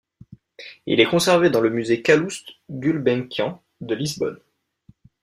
Il 0.87 0.99
est 0.99 1.05
conservé 1.05 1.51
dans 1.51 1.61
le 1.61 1.69
Musée 1.69 2.01
Calouste 2.01 2.49
Gulbenkian 2.71 3.61
de 3.81 3.93
Lisbonne. 3.93 4.39